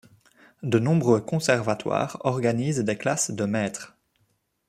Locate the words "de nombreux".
0.63-1.21